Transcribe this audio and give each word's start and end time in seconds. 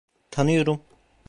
Tanıyorum. 0.31 0.81